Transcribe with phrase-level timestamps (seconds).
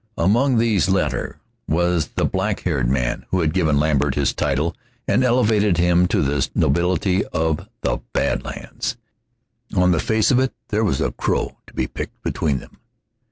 [0.17, 4.75] Among these latter was the black haired man who had given Lambert his title
[5.07, 8.97] and elevated him to the nobility of the Bad Lands.
[9.77, 12.79] On the face of it there was a crow to be picked between them.